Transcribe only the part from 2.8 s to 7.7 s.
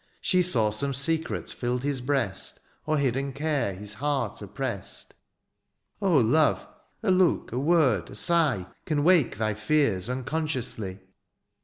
Or hidden care his heart oppressed. Oh love! a look, a